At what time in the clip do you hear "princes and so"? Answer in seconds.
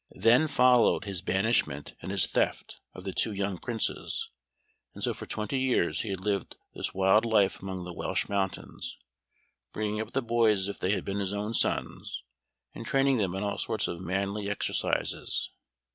3.59-5.13